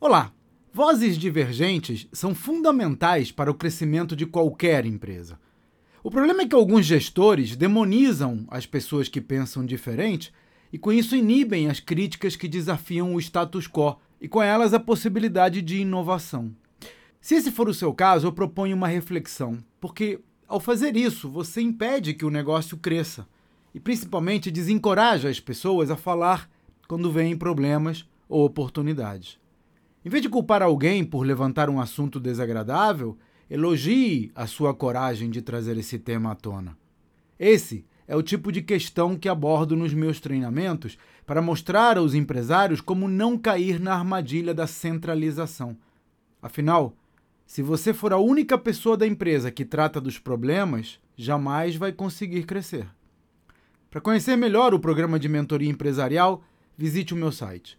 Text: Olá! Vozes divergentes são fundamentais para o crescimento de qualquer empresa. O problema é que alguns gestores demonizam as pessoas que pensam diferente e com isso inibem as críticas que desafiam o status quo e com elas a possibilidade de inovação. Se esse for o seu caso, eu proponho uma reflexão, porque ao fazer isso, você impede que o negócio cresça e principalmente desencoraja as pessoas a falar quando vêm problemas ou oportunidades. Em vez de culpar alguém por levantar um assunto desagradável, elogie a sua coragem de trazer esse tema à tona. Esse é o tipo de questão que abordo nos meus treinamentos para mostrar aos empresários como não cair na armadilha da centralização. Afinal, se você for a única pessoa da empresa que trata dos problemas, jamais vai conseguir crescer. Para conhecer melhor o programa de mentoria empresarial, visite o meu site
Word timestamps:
Olá! 0.00 0.32
Vozes 0.72 1.18
divergentes 1.18 2.06
são 2.12 2.32
fundamentais 2.32 3.32
para 3.32 3.50
o 3.50 3.54
crescimento 3.54 4.14
de 4.14 4.26
qualquer 4.26 4.86
empresa. 4.86 5.40
O 6.04 6.10
problema 6.10 6.42
é 6.42 6.46
que 6.46 6.54
alguns 6.54 6.86
gestores 6.86 7.56
demonizam 7.56 8.46
as 8.48 8.64
pessoas 8.64 9.08
que 9.08 9.20
pensam 9.20 9.66
diferente 9.66 10.32
e 10.72 10.78
com 10.78 10.92
isso 10.92 11.16
inibem 11.16 11.68
as 11.68 11.80
críticas 11.80 12.36
que 12.36 12.46
desafiam 12.46 13.12
o 13.12 13.18
status 13.18 13.66
quo 13.66 13.96
e 14.20 14.28
com 14.28 14.40
elas 14.40 14.72
a 14.72 14.78
possibilidade 14.78 15.60
de 15.60 15.78
inovação. 15.80 16.54
Se 17.20 17.34
esse 17.34 17.50
for 17.50 17.68
o 17.68 17.74
seu 17.74 17.92
caso, 17.92 18.28
eu 18.28 18.32
proponho 18.32 18.76
uma 18.76 18.86
reflexão, 18.86 19.58
porque 19.80 20.20
ao 20.46 20.60
fazer 20.60 20.96
isso, 20.96 21.28
você 21.28 21.60
impede 21.60 22.14
que 22.14 22.24
o 22.24 22.30
negócio 22.30 22.76
cresça 22.76 23.26
e 23.74 23.80
principalmente 23.80 24.48
desencoraja 24.48 25.28
as 25.28 25.40
pessoas 25.40 25.90
a 25.90 25.96
falar 25.96 26.48
quando 26.86 27.10
vêm 27.10 27.36
problemas 27.36 28.08
ou 28.28 28.44
oportunidades. 28.44 29.40
Em 30.08 30.10
vez 30.10 30.22
de 30.22 30.28
culpar 30.30 30.62
alguém 30.62 31.04
por 31.04 31.22
levantar 31.22 31.68
um 31.68 31.78
assunto 31.78 32.18
desagradável, 32.18 33.18
elogie 33.50 34.32
a 34.34 34.46
sua 34.46 34.72
coragem 34.72 35.28
de 35.28 35.42
trazer 35.42 35.76
esse 35.76 35.98
tema 35.98 36.30
à 36.30 36.34
tona. 36.34 36.78
Esse 37.38 37.84
é 38.06 38.16
o 38.16 38.22
tipo 38.22 38.50
de 38.50 38.62
questão 38.62 39.14
que 39.14 39.28
abordo 39.28 39.76
nos 39.76 39.92
meus 39.92 40.18
treinamentos 40.18 40.96
para 41.26 41.42
mostrar 41.42 41.98
aos 41.98 42.14
empresários 42.14 42.80
como 42.80 43.06
não 43.06 43.36
cair 43.36 43.78
na 43.78 43.92
armadilha 43.92 44.54
da 44.54 44.66
centralização. 44.66 45.76
Afinal, 46.40 46.96
se 47.44 47.60
você 47.60 47.92
for 47.92 48.10
a 48.10 48.16
única 48.16 48.56
pessoa 48.56 48.96
da 48.96 49.06
empresa 49.06 49.50
que 49.50 49.62
trata 49.62 50.00
dos 50.00 50.18
problemas, 50.18 50.98
jamais 51.18 51.76
vai 51.76 51.92
conseguir 51.92 52.44
crescer. 52.44 52.88
Para 53.90 54.00
conhecer 54.00 54.36
melhor 54.36 54.72
o 54.72 54.80
programa 54.80 55.18
de 55.18 55.28
mentoria 55.28 55.68
empresarial, 55.68 56.42
visite 56.78 57.12
o 57.12 57.16
meu 57.18 57.30
site 57.30 57.78